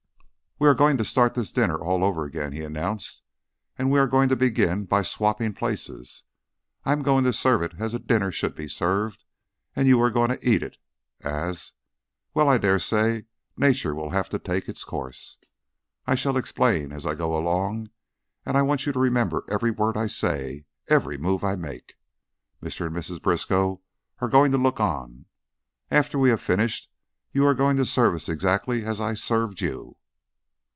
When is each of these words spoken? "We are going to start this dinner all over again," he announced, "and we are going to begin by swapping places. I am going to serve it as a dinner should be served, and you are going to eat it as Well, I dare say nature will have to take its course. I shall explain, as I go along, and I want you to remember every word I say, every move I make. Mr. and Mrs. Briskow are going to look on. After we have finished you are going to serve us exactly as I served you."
"We 0.61 0.67
are 0.67 0.75
going 0.75 0.95
to 0.97 1.03
start 1.03 1.33
this 1.33 1.51
dinner 1.51 1.79
all 1.79 2.03
over 2.03 2.23
again," 2.23 2.51
he 2.51 2.61
announced, 2.61 3.23
"and 3.79 3.89
we 3.89 3.97
are 3.97 4.05
going 4.07 4.29
to 4.29 4.35
begin 4.35 4.85
by 4.85 5.01
swapping 5.01 5.55
places. 5.55 6.23
I 6.85 6.91
am 6.91 7.01
going 7.01 7.23
to 7.23 7.33
serve 7.33 7.63
it 7.63 7.73
as 7.81 7.95
a 7.95 7.99
dinner 7.99 8.31
should 8.31 8.53
be 8.53 8.67
served, 8.67 9.23
and 9.75 9.87
you 9.87 9.99
are 9.99 10.11
going 10.11 10.29
to 10.29 10.47
eat 10.47 10.61
it 10.61 10.77
as 11.21 11.73
Well, 12.35 12.47
I 12.47 12.59
dare 12.59 12.77
say 12.77 13.25
nature 13.57 13.95
will 13.95 14.11
have 14.11 14.29
to 14.29 14.37
take 14.37 14.69
its 14.69 14.83
course. 14.83 15.39
I 16.05 16.13
shall 16.13 16.37
explain, 16.37 16.91
as 16.91 17.07
I 17.07 17.15
go 17.15 17.35
along, 17.35 17.89
and 18.45 18.55
I 18.55 18.61
want 18.61 18.85
you 18.85 18.91
to 18.91 18.99
remember 18.99 19.43
every 19.49 19.71
word 19.71 19.97
I 19.97 20.05
say, 20.05 20.65
every 20.87 21.17
move 21.17 21.43
I 21.43 21.55
make. 21.55 21.95
Mr. 22.61 22.85
and 22.85 22.95
Mrs. 22.95 23.19
Briskow 23.19 23.81
are 24.19 24.29
going 24.29 24.51
to 24.51 24.59
look 24.59 24.79
on. 24.79 25.25
After 25.89 26.19
we 26.19 26.29
have 26.29 26.39
finished 26.39 26.87
you 27.31 27.47
are 27.47 27.55
going 27.55 27.77
to 27.77 27.83
serve 27.85 28.13
us 28.13 28.29
exactly 28.29 28.85
as 28.85 29.01
I 29.01 29.15
served 29.15 29.61
you." 29.61 29.95